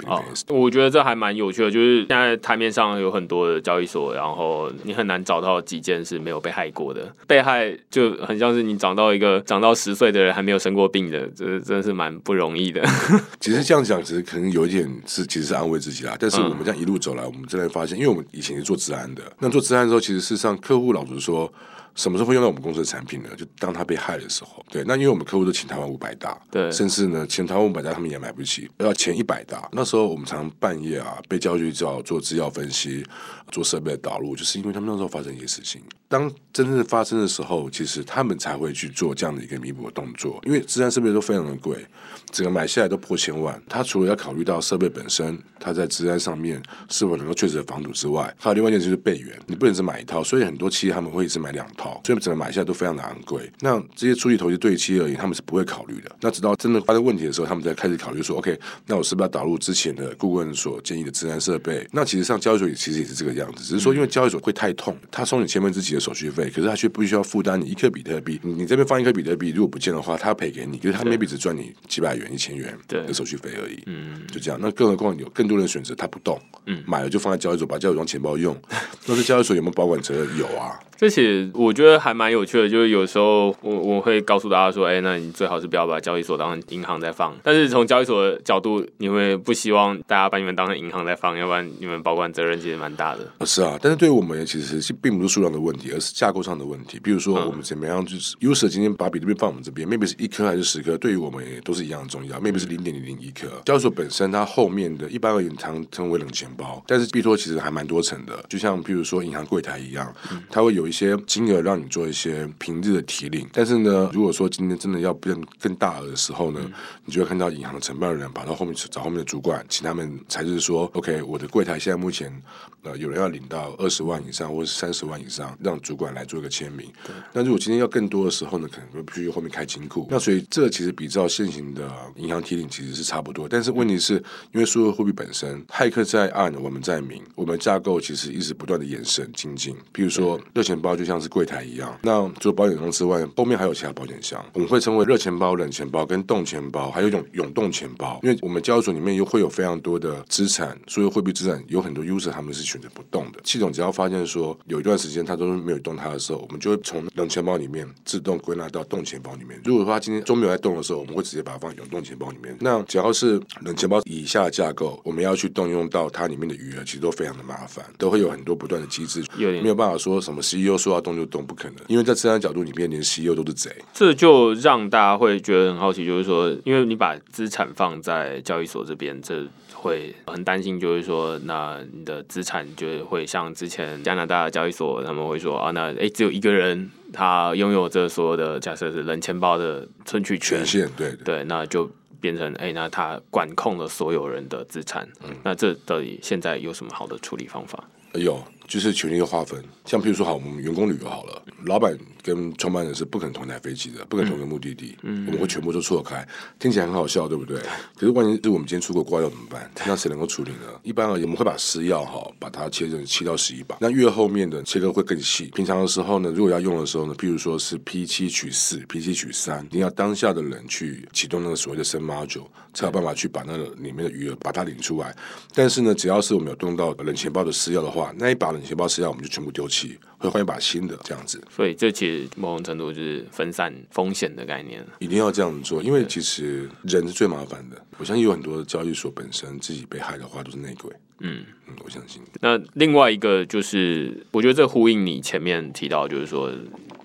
[0.48, 7.14] 我觉得这还蛮有趣的，就是现在台面上有很多的交易所，然后你很难找到几件是没有被害过的。
[7.28, 12.82] 被害就很像是你长到一个长到十岁的人还没有生过病的，这真的是蛮不容易的。
[13.42, 16.16] 其实这样讲，其实可能有一点是其实是安慰自己啦。
[16.20, 21.52] 但是我们这样一路走来，我们真的发现，因为我们以前是做治安的，那做治安的时候，其实事实上客户老实说。
[21.95, 23.30] 什么时候会用到我们公司的产品呢？
[23.38, 29.67] 就当他被害的时候，对，那因为我们客户都请台湾五百大，对，甚至呢，前台湾五百大他们也买不起，要前一百大。
[29.71, 33.06] 那时候我们常常半夜啊，被叫去做做资料分析，
[33.52, 35.82] 做设备的导入，就是因为他们那时候发生一些事情。
[36.08, 41.86] 当真正发生的时候，其实他们才会去做这样的一个弥补的动作，因为治安设备都非常的贵，
[42.32, 43.62] 整个买下来都破千万。
[43.69, 53.50] 他除了要考虑到设备本身，他在治安上面是否能够确实的防堵之外，还有另外一件就是备援，你不能只买一套，所以很多企业他们会一直买两套，所以整个买下来都非常的昂贵。
[53.62, 56.12] 那这些初级投资对企业而言，他们是不会考虑的。
[56.20, 61.88] 那直到真的发生问题的时候，他们才开始考虑说，OK，那我是不是要导入之前的顾问所建议的治安设备？
[61.94, 68.39] 那其实上交易所也其实也是这个样子，只是说因为交易所会太痛，他收你千分之几的手续费，可是他却不需要负担你一颗比特币。
[68.44, 73.82] 你这边放一颗比特币，如果不见的话，他赔给你，可是他 maybe 只赚你几百元、一千元的手续费而已。
[73.86, 74.60] 嗯，就这样。
[74.62, 78.56] 那更何况有更多人选择他不动，嗯，买了就放在交易所，把交易所当钱包用。
[79.06, 80.38] 那这交易所有没有保管责任？
[80.38, 80.80] 有啊。
[81.00, 87.34] 这些我觉得还蛮有趣的，就是有时候我我会告诉大家说，哎，那你最好是不要把交易所当成银行在放。
[87.42, 93.46] 但是从交易所的角度，你会不希望大家把你们当成银行在放，要不然你们保管责任其实蛮大的。
[93.46, 97.00] 是啊，但是对于我们其实是并不是数量的问题，而是架构上的问题。
[97.02, 102.38] 比如说我们怎么样，就是 user 今天把比特币放我们这边，maybe 是一颗还是十颗，对于我们也都是一样的重要。
[102.42, 103.48] maybe 是零点零零一颗。
[103.64, 110.14] 交易所本身它后面的一般而言常称为冷钱包，但是币托其实还蛮多层的，就像比如说银行柜台一样，
[110.50, 111.60] 它会有一些金额。
[111.69, 116.71] 让你做一些平日的提领，但是呢，如果说今天真的要变更大额的时候呢，
[117.04, 122.34] 你就会看到银行的承办人跑到后面去找后面的主管，请他们才是说，OK，我的柜台现在目前
[122.82, 126.89] 呃有人要领到二十万以上或者三十万以上，让主管来做一个签名。
[127.34, 130.08] 那如果今天要更多的时候呢，可能就必须后面开金库。
[130.10, 134.13] 那所以这其实比照现行的银行提领其实是差不多，但是问题是
[134.54, 139.75] 因为数字货币本身，骇客在暗，我们在明，我们架构其实一直不断的延伸精进。
[139.91, 141.60] 比如说热钱包就像是柜台。
[141.60, 148.18] 一样，那除了保险箱之外，后面还有其他保险箱，我们会称为热钱包、冷钱包跟动钱包，还有一种永动钱包。
[148.24, 153.42] 因为我们交易所里面又会有非常多的资产，所以货币资产有很多 user 他们是选择不动的。
[153.44, 159.60] 系统只要发现说有一段时间它都是没有动它的时候，我们就会从冷钱包里面自动归纳到动钱包里面。
[159.65, 162.56] 如果说它今天都没有在动的时候，我们会直接把它放永动钱包里面。
[162.62, 171.46] 那只要是冷钱包以下的架构，我们要去动用到它里面的余额，其实都非常的麻烦，都会有很多不断的机制，没有办法说什么 CEO 说要动就动。
[171.50, 173.76] 不可能，因为在资产角度里面，连 CEO 都是贼。
[173.92, 191.90] 这就让大家会觉得很好奇，就是说，因为你把资产放在交易所这边，这会很担心，就是说，那你的资产就会像之前加拿大交易所他们会说啊，那哎，只有一个人他拥有这所有的假设是冷钱包的存取权限，对对，那就
[192.22, 195.10] 变成哎，那他管控了所有人的资产。
[195.24, 197.84] 嗯，那这到底现在有什么好的处理方法？
[198.14, 198.40] 有。
[198.70, 199.62] 就是权力的划分。
[199.84, 206.26] 像譬如说，好，我们员工旅游好了，老板跟创办人是不可能同台飞机的，不可能同一个目的地，嗯，我们会全部都错开，
[206.60, 207.58] 听起来很好笑，对不对？
[207.96, 209.70] 可是万一是我们今天出国挂药怎么办？
[209.88, 210.80] 那谁能够处理呢？
[210.84, 215.46] 一般而言，我们会把私药哈，把它切成七到十一把，那越后面的切割会更细。
[215.56, 225.16] 平常的时候呢，如果要用的时候呢，譬如说是 P 七取四，P 七取三，你要当下的人去启动那个所谓的升 module，才有办法去把那个里面的余额把它领出来。
[225.56, 231.41] 但是呢，只要是我们有动到冷钱包的私钥的话，那一把冷钱包私药我们就全部丢弃，会换一把新的这样子。
[231.50, 234.86] 所以这其实某种程度就是分散风险的概念。
[235.00, 237.82] 一定要这样做，因为其实人是最麻烦的。
[237.98, 240.91] 我相信有很多的交易所本身自己被害的话都是内鬼。
[241.22, 242.22] 嗯嗯，我相信。
[242.41, 246.52] 那另外一个就是，我觉得这呼应你前面提到，就是说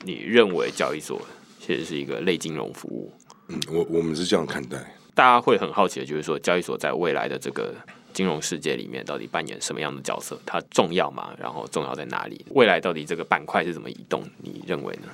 [0.05, 1.21] 你认为交易所
[1.61, 3.13] 其实是一个类金融服务。
[3.49, 4.97] 嗯，我我们是这样看待。
[5.15, 7.75] 大家会很好奇的，就是说交易所在未来的这个
[8.15, 10.41] 金融世界里面，到底扮演什么样的角色？
[10.47, 11.35] 它重要吗？
[11.39, 12.47] 然后重要在哪里？
[12.53, 14.23] 未来到底这个板块是怎么移动？
[14.39, 15.09] 你认为呢？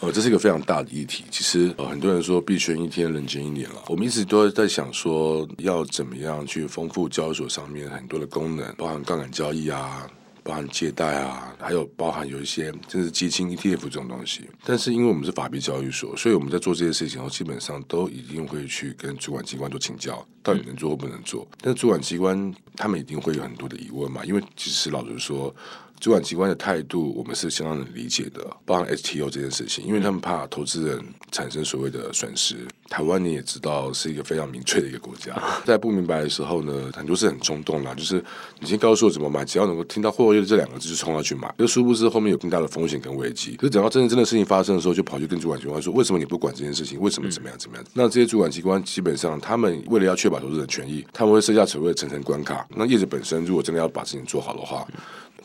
[0.00, 1.24] 呃，这是一个非常大的议题。
[1.28, 3.82] 其实呃，很多人说币圈一天，冷静一年了。
[3.88, 10.08] 我们一直都在想说，要怎么样去丰富交易所上面很多的功能，包含杠杆交易啊。
[10.48, 14.48] 包含借贷啊，还有包含有一些甚至基金 ETF 这种东西。
[14.64, 21.46] 但是因为我们是法币交易所，所以我们在做这些事情后，基本上都一定会去跟主管机关做请教，到底能做或不能做。
[21.60, 25.54] 但是主管机关他们一定会有很多的疑问嘛，因为其实老实说。
[26.00, 32.56] 主管机关的态度，我们是相当能理解的，包含 STO 这件事情，因为他们怕投资人产生所谓的损失。
[32.88, 35.34] 台湾你也知道是一个非常明确的一个国家，
[35.66, 38.22] 在不明白的时候呢，很多是很冲动啦，就是
[38.60, 43.56] 你先告诉我怎么买，只要能够听到“获利”这两个字就冲上去买，就殊不知后面有更大的风险跟危机。
[43.56, 46.98] 可是等到真正真的事情发生的时候，就跑去跟主管机关说：“为什么你不管这件事情？
[47.00, 52.66] 为什么怎么样怎么样？”那这些主管机关基本上，他们为了要确保投资人权益，他们会设下所谓的层层关卡。
[52.74, 54.86] 那业者本身如果真的要把事情做好的话，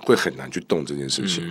[0.05, 1.43] 会很难去动这件事情，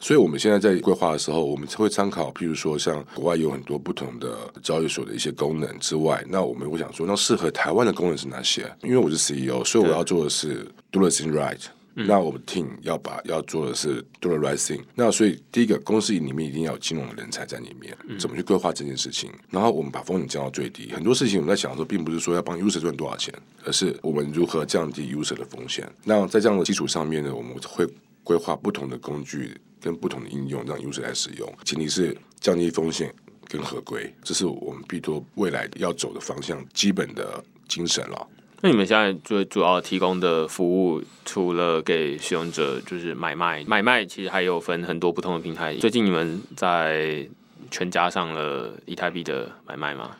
[0.00, 8.70] 所以我们现在在规划的时候，我们会参考，譬如说像国外有很多不同的交易所的一些功能之外，那我们会想说，那适合台湾的功能是哪些？
[8.82, 11.60] 因为我是 CEO，所以我要做的是 do the thing right。
[12.06, 14.80] 那我们 team 要把要做的是 do the right thing。
[14.94, 19.30] 那所以第一个公司里面一定要有金融的人才在里面，怎么去规划这件事情？
[19.50, 20.92] 然后我们把风险降到最低。
[20.92, 23.34] 很多事情我们在想的时候，并不是说要帮 user 赚多少钱，
[23.64, 25.90] 而是我们如何降低 user 的风险。
[26.04, 27.86] 那在这样的基础上面呢，我们会
[28.22, 31.52] 规划不同的工具跟不同的应用，让 user 来使用。
[31.64, 33.12] 前提是降低风险
[33.48, 38.28] 跟合规，这是我们必多未来要走的方向，基本的精神了。
[38.62, 45.74] 那你们现在最主要提供的服务，除了给使用者就是买卖，买卖其实还有分很多不同的平台。
[45.76, 47.26] 最近你们在
[47.70, 50.10] 全加上了以太币的买卖吗？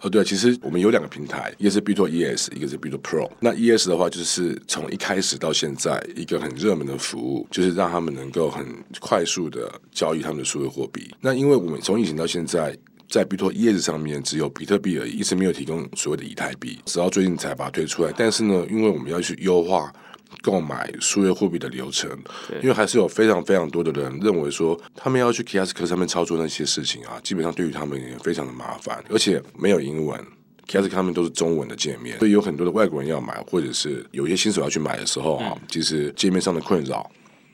[0.00, 3.30] 哦，对，其实我们有两个平台，一个是 b i t o ES，一个是 b i t o Pro。
[3.38, 8.66] 那 ES 的话，就是从一开始到现在一个很热门的服务，就是让他们能够很
[9.00, 11.08] 快速的交易他们的数字货币。
[11.20, 12.76] 那因为我们从以前到现在。
[13.14, 18.12] 在比特币叶子上面只有比特币而已，一直没有提供所谓的以太币，直到最近才把它推出来。
[18.16, 19.92] 但是呢，因为我们要去优化
[20.42, 22.10] 购买数月货币的流程，
[22.60, 30.20] 因为还是有非常非常多的人认为说，他们要去 Kiosk 上面操作那些事情啊，基本上对于他们也非常的麻烦，而且没有英文
[30.66, 37.08] ，Kiosk 上面都是中文的界面，所以有很多的外国人要买，或者是有些新手要去买的时候啊，其实界面上的困扰。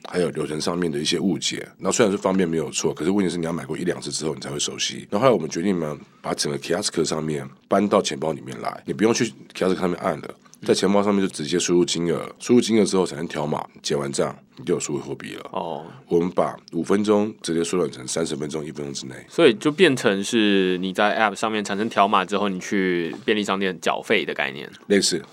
[0.07, 5.07] 还有流程上面的一些误解，那虽然是方便没有错，可是问题是你要买过一两次之后，你才会熟悉。
[5.09, 10.35] 然后后来我们决定呢，把整个 Kiosk 上面搬到钱包里面来，你不用去 Kiosk 上面按了，
[10.65, 15.49] 在钱包上面就直接输入金额，输入金额之后产生条码，结完账你就有数字货币了。
[15.51, 25.23] 哦，我们把五分钟直接缩短成三十分钟，一分钟之内，所以就变成是你在 App 上面产生条码之后，你去便利商店缴费的概念，类似。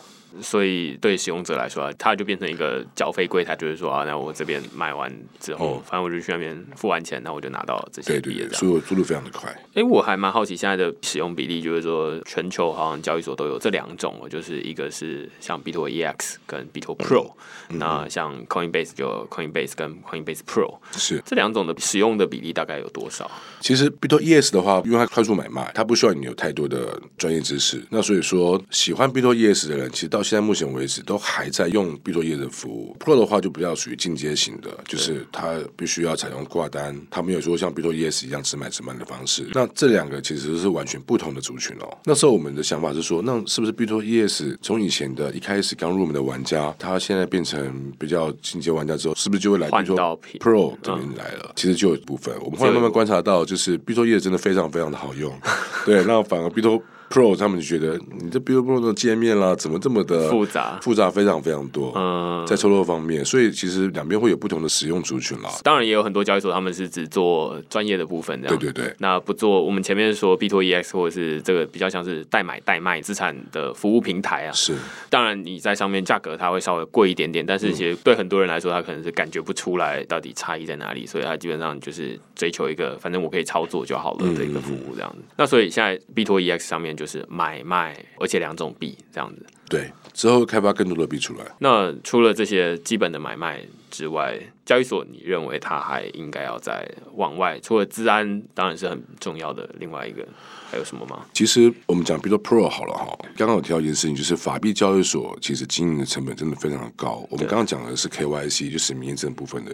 [0.41, 8.53] 所以对使用者来说，它就变成一个缴费柜台，就是说啊，那我这边买完之后，反正我就去那边付完钱，那我就拿到这些币了。
[8.55, 9.51] 速度速度非常的快。
[9.75, 17.33] 哎，我还蛮好奇现在的使用比例，就是说全球好像交易所都有这两种，就是一个是像比特 EX 跟比特 Pro，
[17.69, 23.31] 那像 Coinbase 就 Coinbase 跟 Coinbase Pro 是这两种的使用的比例大概有多少？
[23.61, 39.47] 其实比特 ES 的话，因为它快速买卖，它不需要你有太多的专业知识，那所以说喜欢比特 ES 的人，其实到现在目前为止都还在用比特业的服务，Pro 的话就比较属于进阶型的，就是它必须要采用挂单，它没有说像比特 ES 一样只买只卖的方式。
[39.53, 41.99] 那这两个其实是完全不同的族群哦。
[42.05, 51.53] 那时候我们的想法是说，那是不是比特 ES 从以前的一开始刚入门的玩家，他现在变成比较进阶玩家之后，是不是就会来比如说 Pro 这边来了？
[51.57, 55.33] 其实就有一部分，我们后来慢慢观察到，就是比特 ES 真的非常非常的好用，
[55.85, 56.81] 对，那反而比特
[57.11, 61.93] Pro 他们就觉得你这 Build Pro 的界面啦，怎么这么的复杂，复杂非常非常多。
[61.97, 65.51] 嗯，在操作方面，所以其实两边会有不同的使用族群啦。
[65.63, 68.95] 当然也有很多交易所他们是只做专业的部分，这样对对对。
[68.99, 74.53] 那不做我们前面说 B 托 EX 或者是这个比较像是代买代卖资产的服务平台啊。
[74.53, 74.75] 是，
[75.09, 85.23] 当然你在上面价格它会稍微贵一点点，但是其实对很多人来说，他可能是感觉不出来到底差异在哪里，所以他基本上就是追求一个反正我可以操作就好了的一个服务这样子。
[85.37, 89.47] 那所以现在 B 托 EX 上面就是买卖，而且两种币这样子。
[89.69, 91.45] 对，之后开发更多的币出来。
[91.61, 94.37] 那除了这些基本的买卖之外，
[94.67, 97.61] 交易所你认为它还应该要在往外？
[97.61, 100.27] 除了治安当然是很重要的，另外一个
[100.71, 101.25] 还有什么吗？
[101.33, 107.27] 其实我们讲，比如说 Pro 好了哈，刚刚有提到一件事情，就是法币交易所其实经营的成本真的非常的高。
[107.31, 109.73] 我们刚刚讲的是 KYC，就是名证部分的，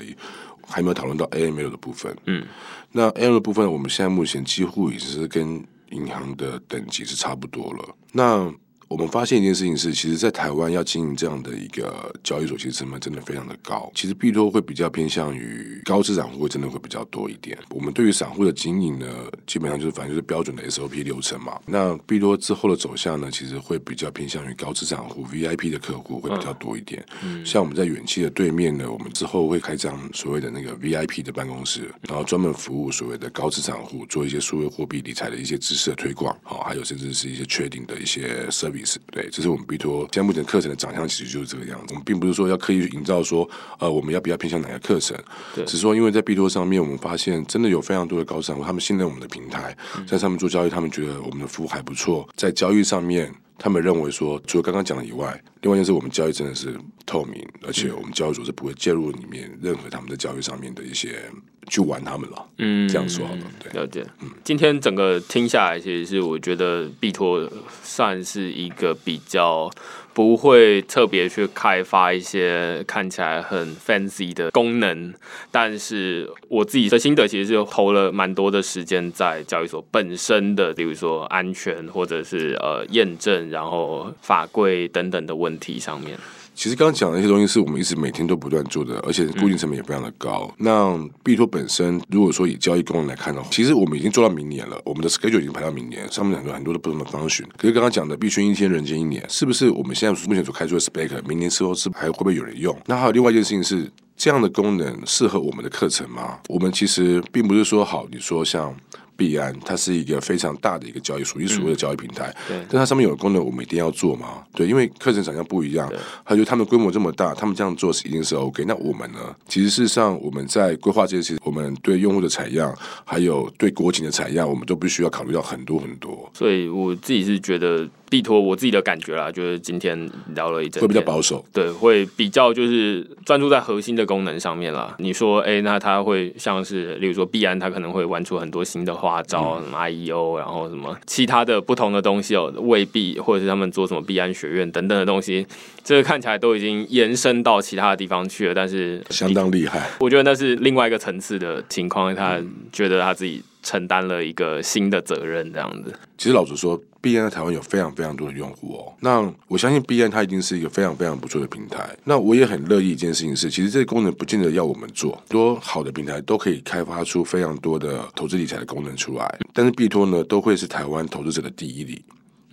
[0.66, 2.16] 还没有讨论到 AML 的部分。
[2.26, 2.44] 嗯，
[2.90, 5.64] 那 AML 的部分，我们现在目前几乎已经是跟
[5.94, 7.96] 银行的等级是差不多了。
[8.12, 8.52] 那
[8.88, 13.90] 我们发现一件事情是，其实，在台湾要经营这样的一个交易所，其实成本真的非常的高。
[13.94, 17.58] 其实币托会比较偏向于高资产户，真的会比较多一点。
[17.70, 19.06] 我们对于散户的经营呢，
[19.46, 21.58] 基本上就是反正就是标准的 SOP 流程嘛。
[21.66, 27.04] 那币托之后的走向呢，其实会比较偏向于高资产户 VIP 的客户会比较多一点。
[27.24, 38.73] 嗯，像我们在远期的对面呢，我们之后会开张所谓的那个 VIP 的办公室，然后专门服务所谓的高资产户，做一些数位货币理财的一些知识的推广，好，还有甚至是一些确定的一些 service。
[39.12, 41.86] 对，这是我们 B 托现在目前课程的长相，其实就是这个样子。
[41.90, 43.48] 我们并不是说要刻意去营造说，
[43.78, 45.16] 呃，我们要比较偏向哪个课程，
[45.54, 56.74] 只是说因为在 B 托上面，我们发现真的有非常多的高商户，他们信任我们的平台，在上面做交易，他们觉得我们的服务还不错，在交易上面，他们认为说，除了刚刚讲的以外，另外一件事，我们交易真的是
[57.06, 61.20] 透明，而且我们交易所是不会介入里面任何他们在交易上面的一些。
[61.68, 64.04] 去玩他们了，嗯，这样说好了，对，了解。
[64.22, 67.48] 嗯，今天整个听下来，其实是我觉得币托
[67.82, 69.70] 算是一个比较
[70.12, 75.12] 不会特别去开发一些看起来很 fancy 的功能，
[75.50, 86.16] 但是我自己的心得其实是投了蛮多的时间在交易所本身的，比如说安全或者是呃验证，然后法规等等的问题上面。
[86.54, 90.50] 其实刚刚讲的那些东西是我们一直每天都不断做的，而且固定成本也非常的高。
[90.58, 97.46] 那币托本身，如果说以交易功能来看的话，其实我们已经做到明年了，我们的 schedule 已经排到明年，上面很多很多的不同的方选。
[97.56, 102.76] 可是刚刚讲的币圈一天人间一年，是不是我们现在目前所开出的 spec，明年之后是还会不会有人用？
[102.86, 106.38] 那还有另外一件事情是，这样的功能适合我们的课程吗？
[106.48, 108.74] 我们其实并不是说好，你说像。
[109.16, 112.34] 币安，它是一个非常大的一个交易，属于所谓的交易平台。
[112.48, 114.42] 对，但它上面有的功能，我们一定要做吗？
[114.54, 115.90] 对，因为课程厂商不一样，
[116.22, 118.64] 还有他们规模这么大，他们这样做是一定是 OK。
[118.66, 119.18] 那我们呢？
[119.46, 126.30] 其实事实上，我们在规划这些事情，我们对用户的采样，还有对国情的采样，我们都必须要考虑到很多很多。
[126.34, 127.88] 所以我自己是觉得。
[128.10, 134.94] 地托我自己的感觉啦，就是今天聊了一阵，会比较保守，对，会比较就是专注在核心的功能上面啦。
[135.00, 145.46] 你说，哎，那他会像是，例如说必安，他可能会玩出很多新的花招，什么 IEO，然后什么其他的不同的东西哦，未必，或者是他们做什么币安学院等等的东西，
[145.84, 149.90] 这个看起来都已经延伸到其他的地方去了，但是相当厉害。
[150.00, 152.40] 我觉得那是另外一个层次的情况，他
[152.72, 153.42] 觉得他自己。
[153.64, 155.92] 承担了一个新的责任，这样子。
[156.16, 158.94] 其实老实说，B N 在台湾有非常非常多的用户哦。
[159.00, 161.88] 那我相信 B N 它一定是一个非常非常不错的平台。
[162.04, 169.38] 那我也很乐意一件事情是，其实这个功能不见得要我们做，多好的平台都可以开发出非常多的投资理财的功能出来。
[169.52, 172.04] 但是币托呢，都会是台湾投资者的第一例。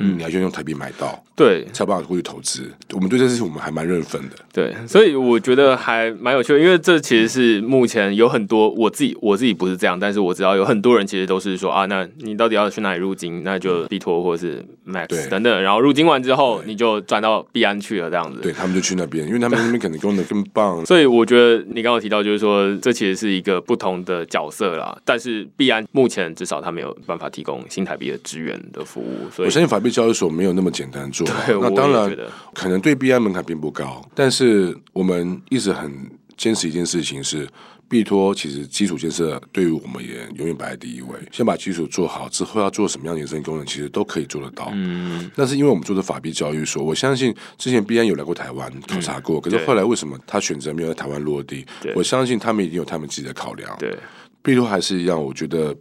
[0.01, 2.71] 嗯，你要先用台币买到，对，才有办法过去投资。
[2.93, 13.43] 我们对这事情我们还蛮认分的，对，所以我觉得还蛮有趣的，因为这其实是目前有很多我自己我自己不是这样，但是我知道有很多人其实都是说啊，那你到底要去哪里入金？
[13.43, 18.39] 那就币托或者是 Max 等等，然后入金完之后你就转到币安去了，这样子。
[18.41, 20.85] 对他们就去那边，因为他们那边可能功能更棒。
[20.85, 24.97] 所以我觉得你刚刚提到就是说，这其实是一个不同的角色啦。
[25.05, 30.71] 但是币安目前至少他没有办法提供新台币的支援的服务，所以我相信法币交易所没有那么。
[30.71, 32.17] 简单做，那当然
[32.53, 37.45] 可能对 B I 门槛并不高，但是我们一直很坚持一件事情是，
[37.89, 41.09] 币托其实基础建设对于我们也永远摆在第一位。
[41.29, 44.71] 先把基础做好之后，要做什么样的延伸功能，其实都可以做得到。
[44.73, 51.65] 嗯，但是因为我们做的法币交易所，我相信之前 B I 有来过台湾考察过，可是后来为什么他选择没有在台湾落地？
[51.95, 53.75] 我相信他们一定有他们自己的考量。
[53.77, 53.93] 对，
[54.41, 55.75] 币托还是一样，我觉得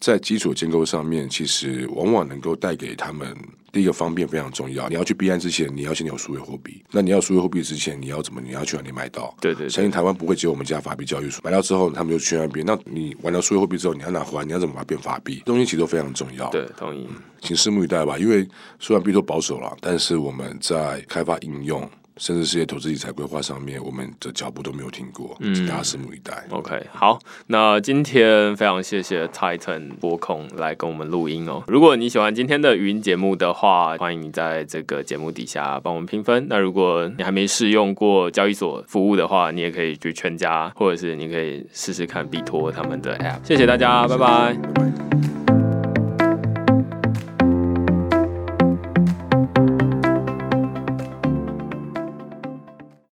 [0.00, 3.36] 在基础建构上面，其实往往能够带给他们。
[3.72, 4.88] 第一个方便非常重要。
[4.88, 6.80] 你要去避安之前，你要先有数位货币。
[6.92, 8.40] 那你要数位货币之前，你要怎么？
[8.40, 9.34] 你要去哪里买到？
[9.40, 12.64] 对对，相信台湾不会只有我们家法币交易所买到之后，他们就去那边。
[12.64, 15.42] 那你玩到数位货币之后，你要拿回来，你要怎么把它变法币？
[15.44, 16.48] 东西其实都非常重要。
[16.50, 17.08] 对，同意。
[17.40, 18.16] 请拭目以待吧。
[18.16, 21.90] 因为虽然币都保守了，但是我们在开发应用。
[22.16, 26.44] 甚至是些投资理财规划上面，我们的脚步都没有停过，请大家拭目以待。
[26.50, 31.62] OK，好，那今天非常谢谢 Titan 播控来跟我们录音哦。
[31.66, 36.46] 如果你喜欢今天的语音节目的话，欢迎你在这个节目底下帮我们评分。
[36.48, 43.44] 那如果你还没试用过交易所服务的话，你也可以去全家，或者是你可以试试看币托他们的 App。
[43.44, 45.33] 谢谢大家，拜拜。